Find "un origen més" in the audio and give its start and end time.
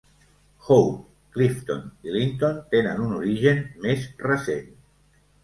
3.09-4.09